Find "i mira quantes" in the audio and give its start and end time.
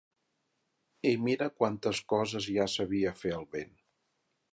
1.09-1.99